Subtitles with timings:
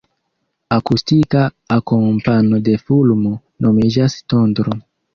[0.77, 1.41] Akustika
[1.77, 3.33] akompano de fulmo
[3.67, 4.81] nomiĝas tondro.